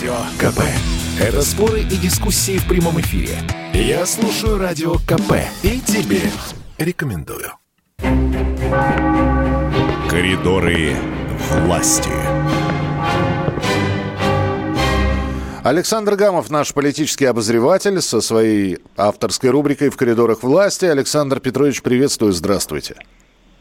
Радио 0.00 0.16
КП. 0.38 0.60
Это 1.20 1.42
споры 1.42 1.80
и 1.80 1.96
дискуссии 1.98 2.56
в 2.56 2.66
прямом 2.66 2.98
эфире. 3.02 3.34
Я 3.74 4.06
слушаю 4.06 4.56
Радио 4.56 4.94
КП 4.94 5.44
и 5.62 5.78
тебе 5.80 6.22
рекомендую. 6.78 7.50
Коридоры 10.08 10.92
власти. 11.50 12.08
Александр 15.62 16.16
Гамов, 16.16 16.50
наш 16.50 16.72
политический 16.72 17.26
обозреватель, 17.26 18.00
со 18.00 18.22
своей 18.22 18.78
авторской 18.96 19.50
рубрикой 19.50 19.90
«В 19.90 19.98
коридорах 19.98 20.42
власти». 20.42 20.86
Александр 20.86 21.40
Петрович, 21.40 21.82
приветствую, 21.82 22.32
здравствуйте. 22.32 22.94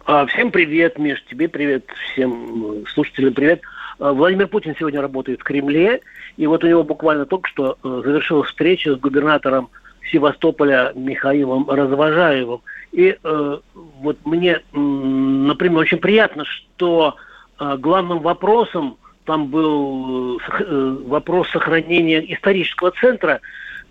А, 0.06 0.26
всем 0.28 0.52
привет, 0.52 0.98
Миш, 0.98 1.22
тебе 1.30 1.50
привет, 1.50 1.86
всем 2.14 2.86
слушателям 2.94 3.34
привет. 3.34 3.62
А, 4.00 4.14
Владимир 4.14 4.48
Путин 4.48 4.74
сегодня 4.80 5.02
работает 5.02 5.42
в 5.42 5.44
Кремле, 5.44 6.00
и 6.40 6.48
вот 6.48 6.64
у 6.64 6.68
него 6.68 6.86
буквально 6.86 7.26
только 7.26 7.50
что 7.50 7.78
э, 7.84 8.02
завершилась 8.06 8.48
встреча 8.48 8.96
с 8.96 8.98
губернатором 8.98 9.70
Севастополя 10.10 10.94
Михаилом 10.96 11.70
Развожаевым. 11.70 12.62
И 12.94 13.18
э, 13.22 13.58
вот 13.74 14.18
мне, 14.24 14.62
например, 14.72 15.80
очень 15.80 15.98
приятно, 15.98 16.46
что 16.46 17.18
э, 17.60 17.76
главным 17.78 18.20
вопросом 18.20 18.96
там 19.26 19.48
был 19.48 20.40
вопрос 21.08 21.50
сохранения 21.50 22.20
исторического 22.34 22.92
центра. 22.92 23.42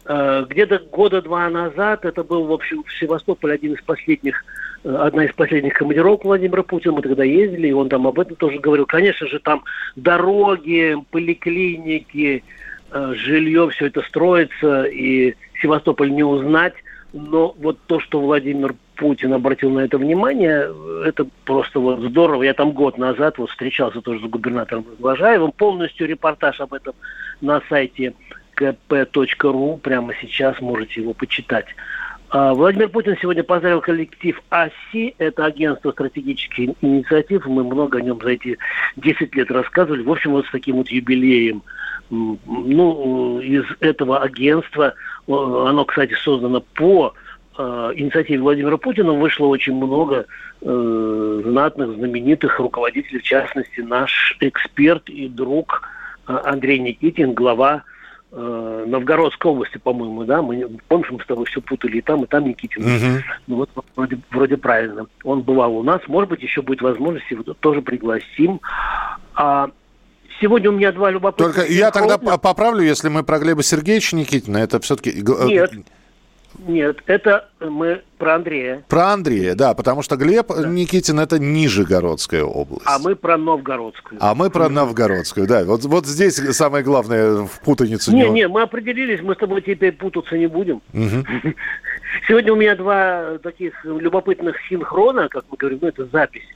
Где-то 0.05 0.81
года 0.91 1.23
два 1.23 1.49
назад 1.49 2.05
это 2.05 2.25
был, 2.25 2.47
в 2.47 2.53
общем, 2.53 2.83
в 2.83 2.93
Севастополе 2.99 3.55
один 3.55 3.75
из 3.75 3.83
последних 3.83 4.43
одна 4.85 5.25
из 5.25 5.33
последних 5.33 5.75
командировок 5.75 6.25
Владимира 6.25 6.63
Путина, 6.63 6.95
мы 6.95 7.03
тогда 7.03 7.25
ездили, 7.25 7.69
и 7.69 7.73
он 7.73 7.89
там 7.89 8.07
об 8.07 8.19
этом 8.19 8.37
тоже 8.37 8.59
говорил. 8.59 8.87
Конечно 8.87 9.27
же, 9.27 9.39
там 9.39 9.65
дороги, 9.97 10.97
поликлиники, 11.11 12.45
э, 12.91 13.13
жилье, 13.15 13.69
все 13.71 13.87
это 13.87 14.03
строится, 14.03 14.85
и 14.85 15.35
Севастополь 15.61 16.11
не 16.11 16.25
узнать. 16.25 16.75
Но 17.13 17.55
вот 17.59 17.79
то, 17.87 18.01
что 18.01 18.21
Владимир 18.21 18.75
Путин 18.97 19.33
обратил 19.33 19.71
на 19.71 19.81
это 19.81 19.97
внимание, 19.97 20.69
это 21.07 21.27
просто 21.45 21.81
вот 21.81 22.01
здорово. 22.01 22.43
Я 22.43 22.53
там 22.53 22.73
год 22.73 22.99
назад 22.99 23.39
вот 23.39 23.51
встречался 23.51 24.03
тоже 24.03 24.27
с 24.27 24.29
губернатором 24.31 24.85
Развожаевым. 24.93 25.53
Полностью 25.53 26.07
репортаж 26.07 26.61
об 26.61 26.75
этом 26.75 26.95
на 27.41 27.63
сайте 27.69 28.13
kp.ru. 28.57 29.79
Прямо 29.79 30.13
сейчас 30.21 30.61
можете 30.61 31.01
его 31.01 31.15
почитать. 31.15 31.67
А, 32.31 32.53
Владимир 32.53 32.91
Путин 32.91 33.17
сегодня 33.21 33.43
поздравил 33.43 33.81
коллектив 33.81 34.41
АСИ, 34.51 35.15
это 35.17 35.47
агентство 35.47 35.93
стратегических 35.93 36.75
инициатив, 36.83 37.47
мы 37.47 37.65
много 37.65 37.99
о 37.99 38.03
нем 38.03 38.21
за 38.23 38.31
эти 38.31 38.59
10 38.97 39.35
лет 39.35 39.51
рассказывали. 39.51 40.03
В 40.03 40.11
общем, 40.11 40.33
вот 40.33 40.47
с 40.47 40.51
таким 40.51 40.77
вот 40.77 40.89
юбилеем. 40.89 41.63
Ну, 42.11 43.41
из 43.41 43.65
этого 43.81 44.21
агентства, 44.23 44.95
оно, 45.27 45.85
кстати, 45.85 46.15
создано 46.15 46.63
по 46.75 47.15
а, 47.57 47.93
инициативе 47.95 48.41
Владимира 48.41 48.77
Путина, 48.77 49.13
вышло 49.13 49.47
очень 49.47 49.75
много 49.75 50.27
э, 50.61 51.43
знатных, 51.45 51.97
знаменитых 51.97 52.59
руководителей, 52.61 53.21
в 53.21 53.25
частности, 53.25 53.81
наш 53.81 54.37
эксперт 54.41 55.09
и 55.09 55.29
друг 55.29 55.83
а, 56.27 56.43
Андрей 56.45 56.79
Никитин, 56.79 57.33
глава 57.33 57.85
э, 58.33 58.85
Новгородской 58.87 59.51
области, 59.51 59.79
по-моему, 59.79 60.25
да, 60.25 60.43
мы 60.43 60.69
помним, 60.89 61.15
мы 61.15 61.23
с 61.23 61.27
тобой 61.27 61.47
все 61.47 61.61
путали, 61.61 61.99
и 61.99 62.01
там, 62.01 62.25
и 62.25 62.27
там 62.27 62.45
Никитин. 62.45 62.83
Угу. 62.85 63.23
Ну 63.47 63.57
вот 63.57 63.71
вроде, 63.97 64.19
вроде 64.31 64.57
правильно. 64.57 65.07
Он 65.25 65.43
бывал 65.43 65.77
у 65.77 65.83
нас, 65.83 66.01
может 66.09 66.31
быть, 66.31 66.43
еще 66.43 66.63
будет 66.63 66.83
возможность, 66.83 67.31
его 67.31 67.43
тоже 67.43 67.83
пригласим. 67.83 68.61
А, 69.35 69.71
Сегодня 70.41 70.71
у 70.71 70.73
меня 70.73 70.93
два 70.93 71.11
любопытных... 71.11 71.57
Только 71.57 71.73
я 71.73 71.91
тогда 71.91 72.17
поправлю, 72.17 72.83
если 72.83 73.09
мы 73.09 73.25
про 73.25 73.41
Глеба 73.41 73.63
Сергеевича 73.63 74.15
Никитина, 74.15 74.59
это 74.59 74.79
все-таки... 74.81 75.11
Э, 75.11 75.47
Нет, 75.47 75.73
нет, 76.67 76.99
это 77.07 77.49
мы 77.61 78.03
про 78.19 78.35
Андрея. 78.37 78.85
Про 78.89 79.13
Андрея, 79.13 79.55
да, 79.55 79.75
потому 79.75 80.03
что 80.03 80.17
Глеб 80.17 80.49
да. 80.49 80.67
Никитин 80.67 81.21
это 81.21 81.39
Нижегородская 81.39 82.43
область. 82.43 82.85
А 82.87 82.99
мы 82.99 83.15
про 83.15 83.37
Новгородскую. 83.37 84.19
А 84.21 84.35
мы 84.35 84.51
про 84.51 84.69
Новгородскую, 84.69 85.47
да. 85.47 85.65
Вот, 85.65 85.85
вот 85.85 86.07
здесь 86.07 86.35
самое 86.35 86.83
главное 86.83 87.47
в 87.47 87.61
путаницу. 87.61 88.13
Не, 88.13 88.25
не, 88.25 88.31
не, 88.31 88.49
мы 88.49 88.63
определились, 88.63 89.21
мы 89.23 89.35
с 89.35 89.39
тобой 89.39 89.63
теперь 89.63 89.93
путаться 89.93 90.37
не 90.37 90.47
будем. 90.47 90.83
Угу. 90.93 91.55
Сегодня 92.27 92.53
у 92.53 92.57
меня 92.57 92.75
два 92.75 93.39
таких 93.43 93.73
любопытных 93.85 94.57
синхрона, 94.69 95.29
как 95.29 95.45
мы 95.51 95.57
говорим, 95.57 95.79
ну 95.83 95.89
это 95.89 96.07
запись. 96.07 96.47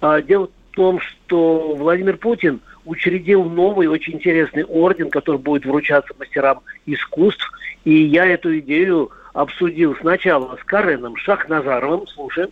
А, 0.00 0.20
дело 0.20 0.48
в 0.72 0.74
том, 0.74 1.00
что 1.00 1.74
Владимир 1.76 2.16
Путин 2.16 2.60
учредил 2.84 3.44
новый, 3.44 3.86
очень 3.86 4.14
интересный 4.14 4.64
орден, 4.64 5.10
который 5.10 5.38
будет 5.38 5.64
вручаться 5.64 6.12
мастерам 6.18 6.60
искусств. 6.86 7.50
И 7.84 7.94
я 7.94 8.26
эту 8.26 8.58
идею 8.60 9.10
обсудил 9.32 9.94
сначала 10.00 10.56
с 10.60 10.64
Кареном 10.64 11.16
Шахназаровым. 11.16 12.06
Слушаем. 12.08 12.50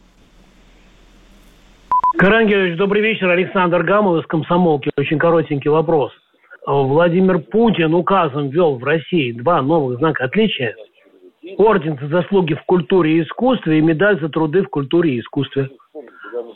Карен 2.19 2.47
Георгиевич, 2.47 2.79
добрый 2.79 3.03
вечер. 3.03 3.29
Александр 3.31 3.83
Гамов 3.83 4.23
из 4.23 4.27
«Комсомолки». 4.27 4.91
Очень 4.97 5.19
коротенький 5.19 5.71
вопрос. 5.71 6.13
Владимир 6.67 7.39
Путин 7.39 7.95
указом 7.95 8.51
ввел 8.51 8.77
в 8.77 8.85
России 8.85 9.33
два 9.33 9.63
новых 9.63 9.99
знака 9.99 10.25
отличия. 10.25 10.77
Орден 11.57 11.99
за 12.01 12.09
заслуги 12.09 12.55
в 12.55 12.63
культуре 12.65 13.19
и 13.19 13.23
искусстве 13.23 13.79
и 13.79 13.81
медаль 13.81 14.21
за 14.21 14.29
труды 14.29 14.63
в 14.63 14.69
культуре 14.69 15.15
и 15.15 15.21
искусстве. 15.21 15.71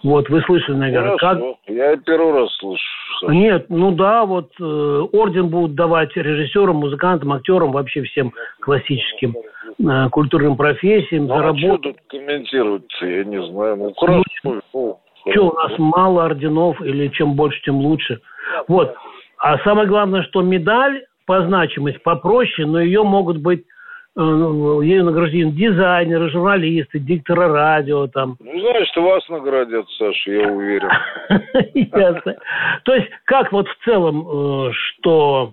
Вот, 0.06 0.28
вы 0.28 0.40
слышали, 0.42 0.76
наверное. 0.76 1.16
как... 1.16 1.40
Я 1.66 1.96
первый 1.96 2.32
раз 2.32 2.54
слышу. 2.58 2.80
Нет, 3.28 3.66
ну 3.70 3.90
да, 3.90 4.24
вот 4.24 4.52
э, 4.60 4.62
орден 4.62 5.48
будут 5.48 5.74
давать 5.74 6.16
режиссерам, 6.16 6.76
музыкантам, 6.76 7.32
актерам, 7.32 7.72
вообще 7.72 8.02
всем 8.02 8.32
классическим 8.60 9.34
э, 9.34 10.08
культурным 10.10 10.56
профессиям. 10.56 11.26
Ну, 11.26 11.34
а 11.34 11.56
что 11.56 11.78
тут 11.78 11.96
комментировать-то, 12.06 13.04
я 13.04 13.24
не 13.24 13.42
знаю. 13.50 13.76
Ну, 13.76 13.94
хорошо. 13.94 14.22
Ну, 14.44 14.60
ну, 14.72 15.00
что, 15.28 15.48
у 15.48 15.54
нас 15.54 15.72
мало 15.76 16.26
орденов, 16.26 16.80
или 16.82 17.08
чем 17.08 17.34
больше, 17.34 17.60
тем 17.64 17.78
лучше. 17.78 18.20
Вот. 18.68 18.94
А 19.38 19.58
самое 19.64 19.88
главное, 19.88 20.22
что 20.22 20.40
медаль 20.40 21.04
по 21.26 21.44
значимости 21.44 21.98
попроще, 21.98 22.64
но 22.68 22.80
ее 22.80 23.02
могут 23.02 23.38
быть 23.38 23.64
ну, 23.64 23.75
ею 24.18 25.04
награждены 25.04 25.52
дизайнеры, 25.52 26.30
журналисты, 26.30 26.98
дикторы 26.98 27.48
радио 27.48 28.06
там. 28.06 28.36
Ну, 28.40 28.60
знаешь, 28.60 28.88
что 28.88 29.02
вас 29.02 29.28
наградят, 29.28 29.86
Саша, 29.98 30.30
я 30.30 30.48
уверен. 30.48 30.88
Ясно. 31.74 32.36
То 32.84 32.94
есть, 32.94 33.08
как 33.24 33.52
вот 33.52 33.68
в 33.68 33.84
целом, 33.84 34.68
э, 34.68 34.72
что, 34.72 35.52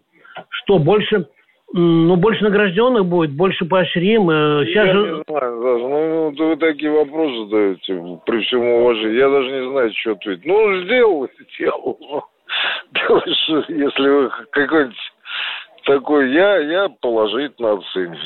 что 0.49 0.79
больше, 0.79 1.27
ну, 1.73 2.15
больше 2.15 2.43
награжденных 2.43 3.05
будет, 3.05 3.35
больше 3.35 3.65
поощрим. 3.65 4.29
Э, 4.29 4.65
сейчас 4.65 4.87
я 4.87 4.93
же... 4.93 4.99
не 4.99 5.23
знаю, 5.27 5.61
Саша, 5.61 5.87
ну, 5.87 6.31
ну, 6.31 6.49
вы 6.49 6.55
такие 6.55 6.91
вопросы 6.91 7.49
задаете, 7.49 8.21
при 8.25 8.43
всем 8.43 8.61
уважении. 8.61 9.17
Я 9.17 9.29
даже 9.29 9.51
не 9.51 9.69
знаю, 9.71 9.91
что 9.93 10.11
ответить. 10.13 10.45
Ну, 10.45 10.83
сделал, 10.83 11.27
сделал. 11.55 12.29
Если 13.67 14.09
вы 14.09 14.31
какой-нибудь 14.51 14.95
такой, 15.83 16.33
я, 16.33 16.57
я 16.57 16.89
положительно 16.89 17.73
оцениваю. 17.73 18.19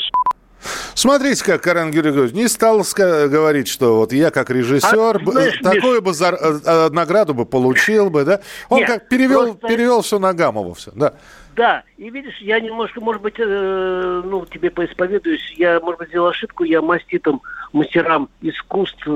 Смотрите, 0.96 1.46
как 1.46 1.62
Карен 1.62 1.92
Георгиевич 1.92 2.34
не 2.34 2.48
стал 2.48 2.82
говорить, 2.96 3.68
что 3.68 3.98
вот 3.98 4.12
я 4.12 4.32
как 4.32 4.50
режиссер 4.50 5.18
а, 5.18 5.20
знаешь, 5.24 5.60
такую 5.60 6.02
бы 6.02 6.14
зар... 6.14 6.34
Э, 6.34 6.60
э, 6.66 6.90
награду 6.90 7.36
бы 7.36 7.46
получил 7.46 8.10
бы, 8.10 8.26
да? 8.26 8.42
Он 8.70 8.80
Нет, 8.80 8.88
как 8.88 9.08
перевел, 9.08 9.54
просто... 9.54 9.68
перевел 9.68 10.02
все 10.02 10.18
на 10.18 10.34
Гамова 10.34 10.74
все, 10.74 10.92
да. 10.96 11.14
Да, 11.56 11.84
и 11.98 12.10
видишь, 12.10 12.38
я 12.40 12.60
немножко, 12.60 13.02
может 13.02 13.22
быть, 13.22 13.36
э, 13.38 14.22
ну, 14.26 14.46
тебе 14.48 14.72
поисповедуюсь, 14.72 15.54
я, 15.58 15.80
может 15.80 16.00
быть, 16.00 16.10
сделал 16.10 16.30
ошибку, 16.30 16.64
я 16.64 16.82
маститам, 16.82 17.42
мастерам 17.74 18.30
искусств 18.42 19.08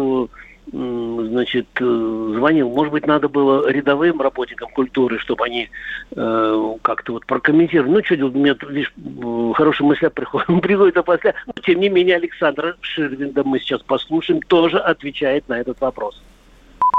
значит, 0.72 1.68
э, 1.80 1.84
звонил. 1.84 2.70
Может 2.70 2.94
быть, 2.94 3.06
надо 3.06 3.28
было 3.28 3.70
рядовым 3.70 4.22
работникам 4.22 4.70
культуры, 4.70 5.20
чтобы 5.20 5.46
они 5.46 5.70
э, 6.16 6.76
как-то 6.82 7.14
вот 7.14 7.26
прокомментировали. 7.26 7.92
Ну, 7.92 8.04
что 8.04 8.16
делать, 8.16 8.36
мне 8.36 8.56
лишь 8.70 8.94
э, 8.98 9.54
хорошая 9.54 9.88
мысль 9.88 10.10
приходит, 10.14 10.62
приходит 10.62 11.06
после. 11.06 11.36
Но, 11.46 11.54
тем 11.62 11.80
не 11.80 11.90
менее, 11.90 12.16
Александр 12.16 12.78
Ширвинда 12.82 13.44
мы 13.44 13.60
сейчас 13.60 13.82
послушаем, 13.82 14.42
тоже 14.42 14.78
отвечает 14.78 15.48
на 15.50 15.60
этот 15.60 15.82
вопрос. 15.82 16.22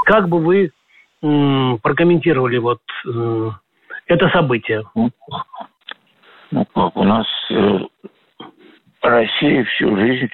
Как 0.04 0.28
бы 0.28 0.38
вы 0.38 0.70
э, 1.22 1.76
прокомментировали 1.82 2.58
вот 2.58 2.82
э, 3.06 3.50
это 4.06 4.28
событие? 4.30 4.84
Ну, 4.94 6.66
как 6.74 6.96
у 6.96 7.04
нас 7.04 7.26
э, 7.50 7.78
Россия 9.00 9.64
всю 9.64 9.96
жизнь 9.96 10.30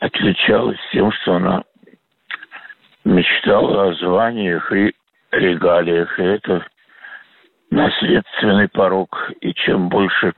отличалась 0.00 0.78
тем, 0.92 1.12
что 1.12 1.36
она 1.36 1.62
мечтал 3.06 3.78
о 3.78 3.94
званиях 3.94 4.70
и 4.72 4.92
регалиях. 5.30 6.18
И 6.18 6.22
это 6.22 6.66
наследственный 7.70 8.68
порог. 8.68 9.30
И 9.40 9.54
чем 9.54 9.88
больше 9.88 10.34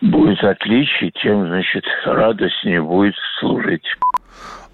будет 0.00 0.42
отличий, 0.42 1.12
тем, 1.22 1.46
значит, 1.46 1.84
радостнее 2.04 2.82
будет 2.82 3.14
служить. 3.38 3.84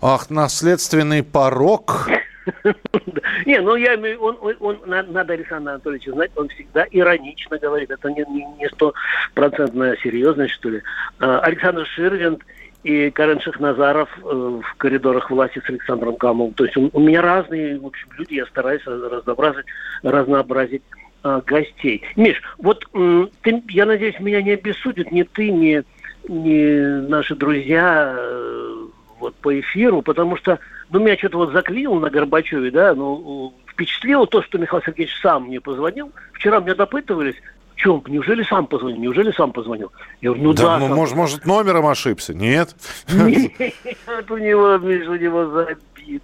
Ах, 0.00 0.30
наследственный 0.30 1.24
порог. 1.24 2.08
Не, 3.44 3.60
ну 3.60 3.74
я 3.74 3.96
имею, 3.96 4.20
он, 4.20 4.38
он, 4.60 4.78
надо 4.86 5.32
Александра 5.32 5.72
Анатольевича 5.72 6.12
знать, 6.12 6.30
он 6.36 6.48
всегда 6.48 6.86
иронично 6.92 7.58
говорит, 7.58 7.90
это 7.90 8.08
не 8.08 8.24
не 8.24 8.68
стопроцентная 8.68 9.96
серьезность, 9.96 10.54
что 10.54 10.68
ли. 10.68 10.82
А, 11.18 11.40
Александр 11.40 11.84
Ширвинд 11.86 12.44
и 12.86 13.10
Карен 13.10 13.40
Шахназаров 13.40 14.08
э, 14.18 14.22
в 14.22 14.74
коридорах 14.76 15.28
власти 15.28 15.60
с 15.64 15.68
Александром 15.68 16.14
Камовым. 16.14 16.54
То 16.54 16.66
есть 16.66 16.76
у 16.76 17.00
меня 17.00 17.20
разные, 17.20 17.80
в 17.80 17.86
общем, 17.86 18.06
люди, 18.16 18.34
я 18.34 18.46
стараюсь 18.46 18.84
разнообразить, 18.86 19.64
разнообразить 20.04 20.82
а, 21.24 21.40
гостей. 21.40 22.04
Миш, 22.14 22.40
вот 22.58 22.86
ты, 23.42 23.62
я 23.70 23.86
надеюсь, 23.86 24.20
меня 24.20 24.40
не 24.40 24.52
обессудит 24.52 25.10
ни 25.10 25.24
ты, 25.24 25.50
ни, 25.50 25.82
ни 26.28 27.08
наши 27.08 27.34
друзья 27.34 28.14
э, 28.16 28.86
вот 29.18 29.34
по 29.34 29.58
эфиру, 29.58 30.02
потому 30.02 30.36
что 30.36 30.60
ну, 30.90 31.00
меня 31.00 31.16
что-то 31.16 31.38
вот 31.38 31.52
заклинило 31.52 31.98
на 31.98 32.08
Горбачеве, 32.08 32.70
да, 32.70 32.94
ну, 32.94 33.52
впечатлило 33.66 34.28
то, 34.28 34.42
что 34.42 34.58
Михаил 34.58 34.84
Сергеевич 34.84 35.18
сам 35.20 35.46
мне 35.46 35.60
позвонил. 35.60 36.12
Вчера 36.34 36.60
меня 36.60 36.76
допытывались, 36.76 37.34
чем, 37.76 38.02
неужели 38.08 38.42
сам 38.42 38.66
позвонил, 38.66 38.98
неужели 38.98 39.30
сам 39.32 39.52
позвонил? 39.52 39.92
Я 40.20 40.30
говорю, 40.30 40.44
ну 40.44 40.52
да. 40.54 40.78
да 40.78 40.88
может, 40.88 41.14
может, 41.14 41.46
номером 41.46 41.86
ошибся, 41.86 42.34
нет? 42.34 42.74
Нет, 43.08 43.52
у 44.30 44.36
него, 44.38 44.78
Миш, 44.78 45.06
у 45.06 45.14
него 45.14 45.46
забит. 45.46 46.22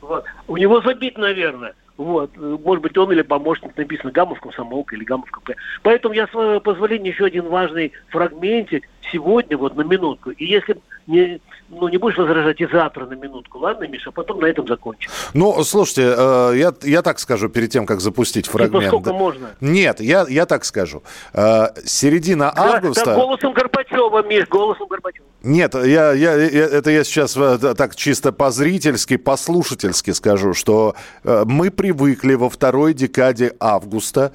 Вот. 0.00 0.24
У 0.48 0.56
него 0.56 0.80
забит, 0.82 1.16
наверное. 1.16 1.74
Вот. 1.96 2.36
Может 2.36 2.82
быть, 2.82 2.96
он 2.96 3.10
или 3.12 3.22
помощник 3.22 3.76
написано 3.76 4.12
Гамов 4.12 4.40
комсомолка 4.40 4.94
или 4.94 5.04
Гамов 5.04 5.30
КП. 5.30 5.50
Поэтому 5.82 6.14
я, 6.14 6.26
с 6.26 6.30
своего 6.30 6.60
позволения, 6.60 7.10
еще 7.10 7.26
один 7.26 7.48
важный 7.48 7.92
фрагментик 8.08 8.88
сегодня, 9.12 9.56
вот 9.56 9.76
на 9.76 9.82
минутку. 9.82 10.30
И 10.30 10.44
если 10.44 10.78
не, 11.06 11.40
ну, 11.68 11.88
не 11.88 11.96
будешь 11.96 12.18
возражать 12.18 12.60
и 12.60 12.66
завтра 12.66 13.06
на 13.06 13.14
минутку, 13.14 13.58
ладно, 13.58 13.86
Миша, 13.88 14.10
потом 14.10 14.40
на 14.40 14.46
этом 14.46 14.66
закончим. 14.66 15.10
Ну, 15.34 15.62
слушайте, 15.64 16.14
э, 16.16 16.52
я, 16.56 16.72
я 16.82 17.02
так 17.02 17.18
скажу 17.18 17.48
перед 17.48 17.70
тем, 17.70 17.86
как 17.86 18.00
запустить 18.00 18.46
типа 18.46 18.58
фрагмент. 18.58 18.84
Типа 18.84 18.96
сколько 18.96 19.12
можно? 19.12 19.50
Нет, 19.60 20.00
я, 20.00 20.26
я 20.28 20.46
так 20.46 20.64
скажу. 20.64 21.02
Э, 21.32 21.68
середина 21.84 22.52
да, 22.54 22.76
августа... 22.76 23.06
Да, 23.06 23.14
голосом 23.14 23.52
Горбачева, 23.52 24.22
Миш, 24.22 24.48
голосом 24.48 24.86
Горбачева. 24.88 25.26
Нет, 25.42 25.74
я, 25.74 26.12
я, 26.12 26.34
я, 26.34 26.64
это 26.66 26.90
я 26.90 27.04
сейчас 27.04 27.36
э, 27.36 27.74
так 27.76 27.96
чисто 27.96 28.32
по-зрительски, 28.32 29.16
послушательски 29.16 30.10
скажу, 30.10 30.52
что 30.52 30.94
э, 31.24 31.44
мы 31.46 31.70
привыкли 31.70 32.34
во 32.34 32.50
второй 32.50 32.92
декаде 32.92 33.54
августа 33.60 34.32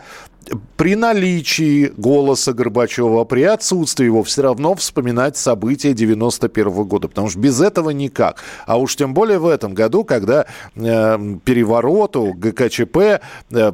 при 0.77 0.95
наличии 0.95 1.91
голоса 1.97 2.53
Горбачева, 2.53 3.23
при 3.25 3.43
отсутствии 3.43 4.05
его, 4.05 4.23
все 4.23 4.41
равно 4.41 4.75
вспоминать 4.75 5.37
события 5.37 5.93
91 5.93 6.67
-го 6.67 6.85
года, 6.85 7.07
потому 7.07 7.29
что 7.29 7.39
без 7.39 7.61
этого 7.61 7.91
никак. 7.91 8.43
А 8.65 8.77
уж 8.77 8.95
тем 8.95 9.13
более 9.13 9.39
в 9.39 9.47
этом 9.47 9.73
году, 9.73 10.03
когда 10.03 10.45
э, 10.75 11.17
перевороту 11.45 12.33
ГКЧП 12.33 13.21
э, 13.51 13.71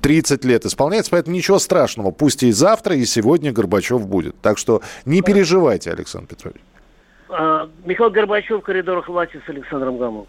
30 0.00 0.44
лет 0.44 0.66
исполняется, 0.66 1.10
поэтому 1.10 1.36
ничего 1.36 1.58
страшного. 1.58 2.10
Пусть 2.10 2.42
и 2.42 2.52
завтра, 2.52 2.96
и 2.96 3.04
сегодня 3.04 3.52
Горбачев 3.52 4.06
будет. 4.06 4.34
Так 4.40 4.58
что 4.58 4.82
не 5.04 5.22
переживайте, 5.22 5.90
Александр 5.90 6.28
Петрович. 6.28 6.60
А, 7.28 7.68
Михаил 7.84 8.10
Горбачев 8.10 8.60
в 8.60 8.64
коридорах 8.64 9.08
власти 9.08 9.40
с 9.44 9.48
Александром 9.48 9.98
Гамовым. 9.98 10.26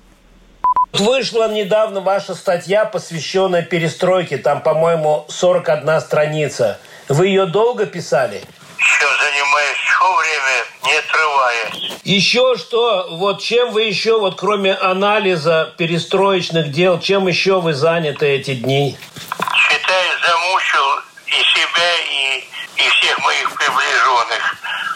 Вышла 0.94 1.50
недавно 1.50 2.02
ваша 2.02 2.34
статья, 2.34 2.86
посвященная 2.86 3.62
перестройке. 3.62 4.38
Там, 4.38 4.62
по-моему, 4.62 5.26
41 5.30 6.02
страница. 6.02 6.80
Вы 7.10 7.28
ее 7.28 7.46
долго 7.46 7.86
писали? 7.86 8.42
Еще 8.80 9.06
занимаюсь 9.22 9.78
все 9.78 10.18
время, 10.18 10.66
не 10.86 10.98
отрываясь. 10.98 12.02
Еще 12.04 12.56
что? 12.58 13.08
Вот 13.12 13.42
чем 13.42 13.72
вы 13.72 13.84
еще, 13.84 14.20
вот 14.20 14.40
кроме 14.40 14.74
анализа 14.74 15.74
перестроечных 15.78 16.72
дел, 16.72 17.00
чем 17.00 17.28
еще 17.28 17.60
вы 17.60 17.74
заняты 17.74 18.26
эти 18.28 18.56
дни? 18.56 18.98
Считай, 19.56 20.06
замучил 20.26 21.02
и 21.28 21.44
себя, 21.44 21.96
и, 22.12 22.44
и 22.78 22.90
всех 22.90 23.20
моих 23.20 23.54
приближенных. 23.54 24.56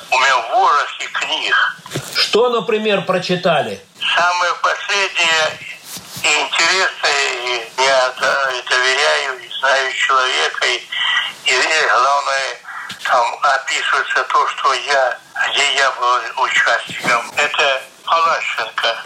У 0.10 0.18
меня 0.18 0.38
ворохи 0.54 1.08
книг. 1.14 1.56
Что, 2.16 2.50
например, 2.50 3.02
прочитали? 3.04 3.80
Самое 4.16 4.54
последнее 4.62 5.60
и 6.24 6.42
интересно, 6.42 7.08
и 7.08 7.72
я 7.78 8.14
доверяю, 8.70 9.40
и 9.40 9.50
знаю 9.60 9.94
человека, 9.94 10.66
и, 10.66 10.88
и 11.46 11.88
главное, 11.90 12.58
там 13.04 13.26
описывается 13.42 14.24
то, 14.24 14.48
что 14.48 14.74
я, 14.74 15.18
где 15.50 15.76
я 15.76 15.92
был 15.92 16.44
участником. 16.44 17.32
Это 17.36 17.82
Палащенко. 18.06 19.04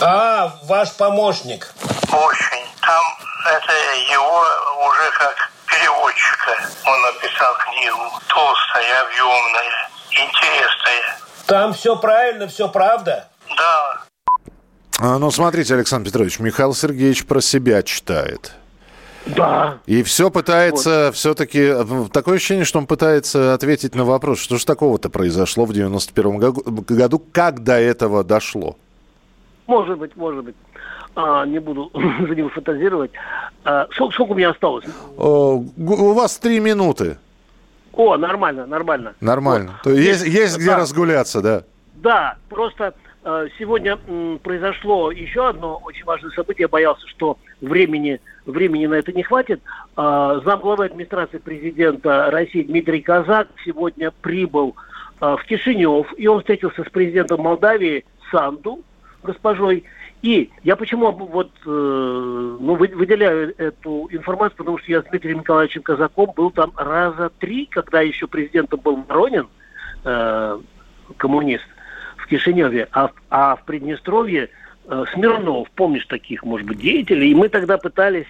А, 0.00 0.52
ваш 0.64 0.92
помощник. 0.92 1.72
Очень. 2.12 2.66
Там 2.80 3.02
это 3.46 3.72
его 4.10 4.46
уже 4.86 5.10
как 5.12 5.50
переводчика. 5.66 6.68
Он 6.84 7.02
написал 7.02 7.54
книгу. 7.56 8.20
Толстая, 8.28 9.02
объемная, 9.02 9.90
интересная. 10.10 11.18
Там 11.46 11.74
все 11.74 11.96
правильно, 11.96 12.48
все 12.48 12.68
правда? 12.68 13.28
Да. 13.56 14.05
А, 14.98 15.18
ну, 15.18 15.30
смотрите, 15.30 15.74
Александр 15.74 16.08
Петрович, 16.08 16.38
Михаил 16.38 16.72
Сергеевич 16.72 17.26
про 17.26 17.40
себя 17.40 17.82
читает. 17.82 18.54
Да. 19.26 19.78
И 19.86 20.02
все 20.02 20.30
пытается 20.30 21.06
вот. 21.06 21.16
все-таки... 21.16 21.72
Такое 22.12 22.36
ощущение, 22.36 22.64
что 22.64 22.78
он 22.78 22.86
пытается 22.86 23.54
ответить 23.54 23.94
на 23.94 24.04
вопрос, 24.04 24.38
что 24.38 24.56
же 24.56 24.64
такого-то 24.64 25.10
произошло 25.10 25.64
в 25.64 25.72
91 25.72 26.38
году, 26.38 27.22
как 27.32 27.62
до 27.62 27.74
этого 27.78 28.24
дошло? 28.24 28.76
Может 29.66 29.98
быть, 29.98 30.16
может 30.16 30.44
быть. 30.44 30.54
А, 31.14 31.44
не 31.44 31.58
буду 31.58 31.90
за 31.94 32.34
него 32.34 32.48
фантазировать. 32.50 33.10
А, 33.64 33.88
сколько, 33.92 34.14
сколько 34.14 34.32
у 34.32 34.34
меня 34.34 34.50
осталось? 34.50 34.84
О, 35.18 35.64
у 35.76 36.12
вас 36.12 36.38
три 36.38 36.60
минуты. 36.60 37.18
О, 37.92 38.16
нормально, 38.16 38.66
нормально. 38.66 39.14
Нормально. 39.20 39.72
Вот. 39.72 39.82
То 39.82 39.90
есть, 39.90 40.24
есть, 40.24 40.34
есть 40.34 40.58
где 40.58 40.70
да. 40.70 40.76
разгуляться, 40.78 41.40
да? 41.40 41.64
Да, 41.94 42.36
просто 42.48 42.94
сегодня 43.58 43.96
произошло 44.42 45.10
еще 45.10 45.48
одно 45.48 45.80
очень 45.84 46.04
важное 46.04 46.30
событие. 46.30 46.62
Я 46.64 46.68
боялся, 46.68 47.06
что 47.08 47.38
времени, 47.60 48.20
времени 48.44 48.86
на 48.86 48.94
это 48.94 49.12
не 49.12 49.24
хватит. 49.24 49.60
Э, 49.96 50.40
замглавы 50.44 50.84
администрации 50.84 51.38
президента 51.38 52.30
России 52.30 52.62
Дмитрий 52.62 53.00
Казак 53.00 53.48
сегодня 53.64 54.12
прибыл 54.22 54.76
э, 55.20 55.36
в 55.40 55.44
Кишинев, 55.44 56.06
и 56.16 56.28
он 56.28 56.38
встретился 56.38 56.84
с 56.84 56.88
президентом 56.88 57.40
Молдавии 57.40 58.04
Санду, 58.30 58.82
госпожой. 59.24 59.82
И 60.22 60.50
я 60.62 60.76
почему 60.76 61.10
вот 61.10 61.50
ну, 61.64 62.74
выделяю 62.74 63.54
эту 63.58 64.08
информацию, 64.10 64.56
потому 64.56 64.78
что 64.78 64.90
я 64.90 65.02
с 65.02 65.04
Дмитрием 65.04 65.40
Николаевичем 65.40 65.82
Казаком 65.82 66.32
был 66.34 66.50
там 66.50 66.72
раза 66.76 67.30
три, 67.38 67.66
когда 67.66 68.00
еще 68.00 68.26
президентом 68.26 68.80
был 68.80 69.04
Воронин, 69.06 69.46
коммунист 71.18 71.66
в 72.26 72.28
Кишиневе, 72.28 72.88
а, 72.92 73.10
а 73.30 73.56
в 73.56 73.64
Приднестровье 73.64 74.50
э, 74.88 75.04
Смирнов, 75.14 75.70
помнишь 75.70 76.06
таких, 76.06 76.44
может 76.44 76.66
быть, 76.66 76.78
деятелей, 76.78 77.30
и 77.30 77.34
мы 77.34 77.48
тогда 77.48 77.78
пытались 77.78 78.26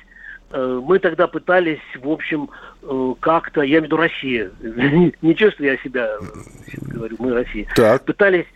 э, 0.52 0.80
мы 0.84 0.98
тогда 0.98 1.26
пытались, 1.26 1.80
в 1.98 2.08
общем, 2.08 2.50
э, 2.82 3.14
как-то, 3.20 3.62
я 3.62 3.78
имею 3.78 3.82
в 3.82 3.84
виду 3.86 3.96
Россия, 3.96 4.50
не 5.22 5.34
чувствую 5.34 5.72
я 5.72 5.76
себя, 5.78 6.10
говорю, 6.82 7.16
мы 7.18 7.32
Россия, 7.32 7.66
так. 7.74 8.04
пытались 8.04 8.46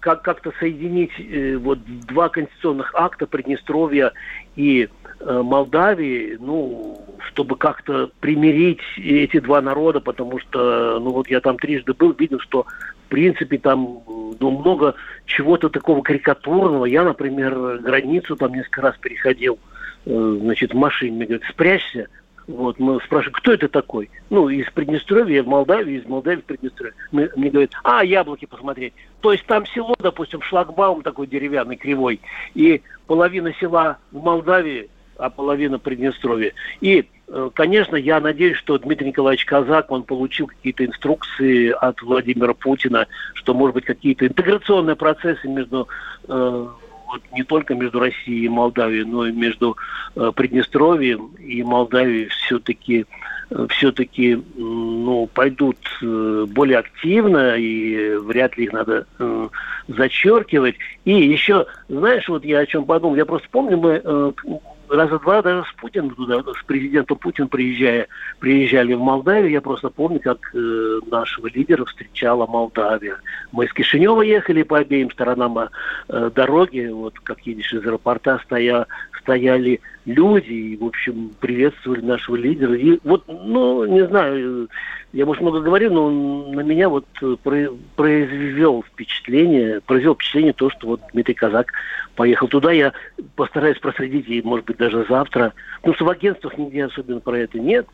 как- 0.00 0.22
как-то 0.22 0.52
соединить 0.60 1.12
э, 1.18 1.56
вот 1.56 1.78
два 2.06 2.28
конституционных 2.28 2.94
акта 2.94 3.26
Приднестровья 3.26 4.12
и 4.56 4.88
Молдавии, 5.24 6.36
ну, 6.40 6.98
чтобы 7.28 7.56
как-то 7.56 8.10
примирить 8.20 8.80
эти 8.96 9.38
два 9.40 9.60
народа, 9.60 10.00
потому 10.00 10.38
что, 10.38 10.98
ну, 11.00 11.10
вот 11.10 11.28
я 11.28 11.40
там 11.40 11.58
трижды 11.58 11.92
был, 11.92 12.12
видел, 12.12 12.40
что 12.40 12.66
принципе, 13.10 13.58
там 13.58 14.00
ну, 14.06 14.50
много 14.50 14.94
чего-то 15.26 15.68
такого 15.68 16.00
карикатурного. 16.00 16.86
Я, 16.86 17.04
например, 17.04 17.78
границу 17.78 18.36
там 18.36 18.54
несколько 18.54 18.80
раз 18.80 18.96
переходил, 18.96 19.58
э, 20.06 20.38
значит, 20.40 20.72
в 20.72 20.76
машине. 20.76 21.16
Мне 21.16 21.26
говорят, 21.26 21.46
спрячься. 21.50 22.08
Вот, 22.46 22.80
мы 22.80 23.00
спрашиваем, 23.02 23.34
кто 23.34 23.52
это 23.52 23.68
такой? 23.68 24.10
Ну, 24.30 24.48
из 24.48 24.68
Приднестровья, 24.70 25.42
в 25.42 25.46
Молдавии, 25.46 25.98
из 25.98 26.06
Молдавии 26.06 26.40
в 26.40 26.44
Приднестровье. 26.44 26.94
Мы, 27.12 27.30
мне 27.36 27.50
говорят, 27.50 27.72
а, 27.84 28.02
яблоки 28.04 28.46
посмотреть. 28.46 28.94
То 29.20 29.32
есть 29.32 29.44
там 29.46 29.66
село, 29.66 29.94
допустим, 29.98 30.40
шлагбаум 30.42 31.02
такой 31.02 31.26
деревянный, 31.26 31.76
кривой, 31.76 32.20
и 32.54 32.82
половина 33.06 33.52
села 33.60 33.98
в 34.10 34.22
Молдавии, 34.22 34.88
а 35.20 35.30
половина 35.30 35.78
Приднестровья. 35.78 36.52
И 36.80 37.06
Э, 37.32 37.48
конечно, 37.54 37.96
я 37.96 38.20
надеюсь, 38.20 38.56
что 38.56 38.78
Дмитрий 38.78 39.08
Николаевич 39.08 39.44
Казак, 39.44 39.90
он 39.90 40.02
получил 40.02 40.48
какие-то 40.48 40.84
инструкции 40.84 41.68
от 41.68 42.02
Владимира 42.02 42.54
Путина, 42.54 43.06
что, 43.34 43.54
может 43.54 43.74
быть, 43.74 43.84
какие-то 43.84 44.26
интеграционные 44.26 44.96
процессы 44.96 45.46
между 45.46 45.88
э, 46.26 46.66
вот 47.06 47.22
не 47.32 47.42
только 47.44 47.74
между 47.74 48.00
Россией 48.00 48.46
и 48.46 48.48
Молдавией, 48.48 49.04
но 49.04 49.26
и 49.26 49.32
между 49.32 49.76
э, 50.16 50.32
Приднестровьем 50.34 51.30
и 51.38 51.62
Молдавией 51.62 52.28
все-таки 52.28 53.06
э, 53.50 53.66
все-таки 53.70 54.42
ну, 54.56 55.28
пойдут 55.32 55.78
более 56.00 56.78
активно, 56.78 57.54
и 57.56 58.16
вряд 58.16 58.56
ли 58.56 58.64
их 58.64 58.72
надо 58.72 59.06
э, 59.18 59.48
зачеркивать. 59.86 60.76
И 61.04 61.12
еще, 61.12 61.66
знаешь, 61.88 62.28
вот 62.28 62.44
я 62.44 62.60
о 62.60 62.66
чем 62.66 62.86
подумал, 62.86 63.14
я 63.14 63.24
просто 63.24 63.48
помню, 63.50 63.76
мы 63.76 64.00
э, 64.02 64.32
раза 64.90 65.18
два 65.18 65.42
даже 65.42 65.64
с 65.68 65.72
Путиным 65.80 66.10
туда, 66.10 66.42
с 66.42 66.64
президентом 66.64 67.18
Путин 67.18 67.48
приезжая, 67.48 68.08
приезжали 68.38 68.94
в 68.94 69.00
Молдавию. 69.00 69.50
Я 69.50 69.60
просто 69.60 69.88
помню, 69.88 70.20
как 70.20 70.38
э, 70.54 71.00
нашего 71.10 71.46
лидера 71.48 71.84
встречала 71.84 72.46
Молдавия. 72.46 73.16
Мы 73.52 73.66
из 73.66 73.72
Кишинева 73.72 74.22
ехали 74.22 74.62
по 74.62 74.78
обеим 74.78 75.10
сторонам 75.10 75.58
э, 75.58 76.30
дороги. 76.34 76.88
Вот 76.88 77.18
как 77.20 77.40
едешь 77.40 77.72
из 77.72 77.84
аэропорта, 77.86 78.40
стоя, 78.44 78.86
стояли 79.20 79.80
люди 80.10 80.52
и, 80.52 80.76
в 80.76 80.84
общем, 80.84 81.32
приветствовали 81.40 82.00
нашего 82.00 82.36
лидера. 82.36 82.74
И 82.76 82.98
вот, 83.04 83.24
ну, 83.28 83.84
не 83.84 84.06
знаю, 84.06 84.68
я, 85.12 85.26
может, 85.26 85.42
много 85.42 85.60
говорю, 85.60 85.92
но 85.92 86.10
на 86.52 86.60
меня 86.60 86.88
вот 86.88 87.06
произвел 87.96 88.84
впечатление, 88.84 89.80
произвел 89.80 90.14
впечатление 90.14 90.52
то, 90.52 90.70
что 90.70 90.86
вот 90.88 91.00
Дмитрий 91.12 91.34
Казак 91.34 91.72
поехал 92.14 92.48
туда. 92.48 92.72
Я 92.72 92.92
постараюсь 93.36 93.78
проследить, 93.78 94.28
и, 94.28 94.42
может 94.42 94.66
быть, 94.66 94.76
даже 94.76 95.04
завтра. 95.08 95.52
Ну, 95.84 95.94
что 95.94 96.04
в 96.04 96.10
агентствах 96.10 96.58
нигде 96.58 96.84
особенно 96.84 97.20
про 97.20 97.38
это 97.38 97.58
нет. 97.58 97.86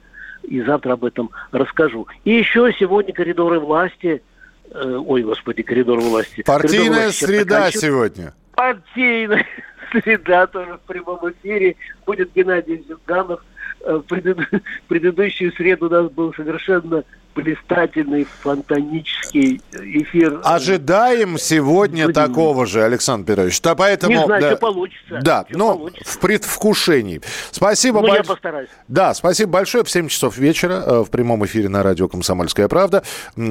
И 0.42 0.60
завтра 0.60 0.92
об 0.92 1.04
этом 1.04 1.30
расскажу. 1.50 2.06
И 2.24 2.32
еще 2.32 2.72
сегодня 2.78 3.12
коридоры 3.12 3.58
власти 3.58 4.22
э, 4.70 5.02
ой, 5.06 5.22
господи, 5.22 5.62
коридор 5.62 5.98
власти. 6.00 6.42
Партийная 6.42 7.04
власти 7.04 7.24
среда 7.24 7.70
сегодня. 7.70 8.34
Партийная 8.54 9.46
среда 10.02 10.46
тоже 10.46 10.74
в 10.74 10.80
прямом 10.80 11.30
эфире. 11.30 11.76
Будет 12.04 12.32
Геннадий 12.32 12.84
Зюганов. 12.88 13.42
Э, 13.80 14.00
предыдущую 14.88 15.52
среду 15.52 15.86
у 15.86 15.90
нас 15.90 16.10
был 16.10 16.34
совершенно 16.34 17.04
блистательный 17.36 18.26
фонтанический 18.40 19.60
эфир. 19.72 20.40
Ожидаем 20.42 21.38
сегодня 21.38 22.06
Будем... 22.06 22.14
такого 22.14 22.66
же, 22.66 22.82
Александр 22.82 23.26
Петрович. 23.26 23.60
Да, 23.60 23.74
поэтому, 23.74 24.12
Не 24.12 24.24
знаю, 24.24 24.40
да, 24.40 24.48
что 24.48 24.56
получится. 24.56 25.20
Да, 25.22 25.44
что 25.48 25.58
ну, 25.58 25.74
получится. 25.74 26.12
в 26.12 26.20
предвкушении. 26.20 27.20
Спасибо 27.50 28.00
большое. 28.00 28.22
Ну, 28.22 28.24
я 28.24 28.34
постараюсь. 28.34 28.68
Да, 28.88 29.14
спасибо 29.14 29.52
большое. 29.52 29.84
В 29.84 29.90
7 29.90 30.08
часов 30.08 30.38
вечера 30.38 30.82
э, 30.84 31.04
в 31.04 31.10
прямом 31.10 31.44
эфире 31.44 31.68
на 31.68 31.82
радио 31.82 32.08
«Комсомольская 32.08 32.68
правда» 32.68 33.02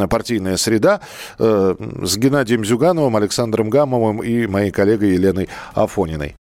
партийная 0.10 0.58
среда 0.58 1.01
э, 1.38 1.75
с 2.01 2.17
Геннадием 2.17 2.65
Зюгановым, 2.65 3.15
Александром 3.15 3.70
Гамовым 3.70 4.24
и 4.24 4.48
моей 4.48 4.72
коллегой 4.72 5.12
Еленой 5.12 5.48
Афониной. 5.75 6.36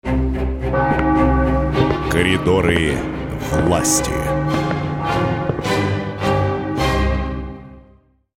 Коридоры 2.10 2.96
власти. 3.52 4.19